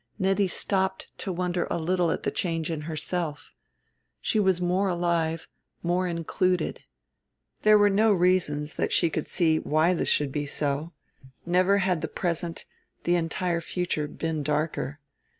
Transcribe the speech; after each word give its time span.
Nettie 0.17 0.47
stopped 0.47 1.09
to 1.19 1.31
wonder 1.31 1.67
a 1.69 1.77
little 1.77 2.09
at 2.09 2.23
the 2.23 2.31
change 2.31 2.71
in 2.71 2.81
herself: 2.89 3.53
she 4.19 4.39
was 4.39 4.59
more 4.59 4.89
alive, 4.89 5.47
more 5.83 6.07
included. 6.07 6.83
There 7.61 7.77
were 7.77 7.87
no 7.87 8.11
reasons 8.11 8.73
that 8.77 8.91
she 8.91 9.11
could 9.11 9.27
see 9.27 9.59
why 9.59 9.93
this 9.93 10.09
should 10.09 10.31
be 10.31 10.47
so; 10.47 10.91
never 11.45 11.77
had 11.77 12.01
the 12.01 12.07
present, 12.07 12.65
the 13.03 13.13
entire 13.13 13.61
future, 13.61 14.07
been 14.07 14.41
darker. 14.41 14.99